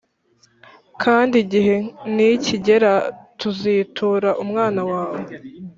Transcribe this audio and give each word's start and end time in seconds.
kandi 1.03 1.35
igihe 1.43 1.75
nikigera 2.15 2.93
tuzitura 3.39 4.29
umwana 4.43 4.81
wawe 4.91 5.19